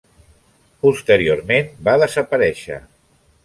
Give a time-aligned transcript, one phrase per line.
[0.85, 2.83] Posteriorment va desaparèixer.